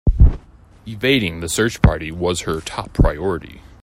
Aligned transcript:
Evading 0.87 1.41
the 1.41 1.47
search 1.47 1.79
party 1.79 2.11
was 2.11 2.41
her 2.41 2.59
top 2.59 2.91
priority. 2.91 3.61